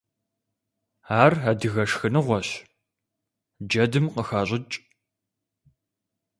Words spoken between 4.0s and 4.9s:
къыхащӏыкӏ.